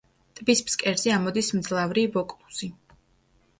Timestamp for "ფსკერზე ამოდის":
0.69-1.51